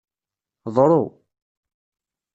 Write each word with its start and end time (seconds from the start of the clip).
Ḍru. 0.75 1.03